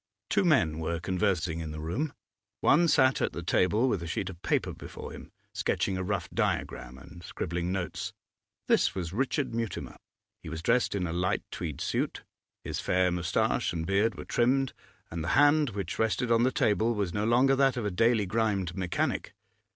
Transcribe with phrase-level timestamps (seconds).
[0.31, 2.11] Two men were conversing in the room.
[2.61, 6.27] One sat at the table with a sheet of paper before him, sketching a rough
[6.31, 8.11] diagram and scribbling notes;
[8.67, 9.97] this was Richard Mutimer.
[10.41, 12.23] He was dressed in a light tweed suit;
[12.63, 14.73] his fair moustache and beard were trimmed,
[15.11, 18.25] and the hand which rested on the table was no longer that of a daily
[18.25, 19.35] grimed mechanic.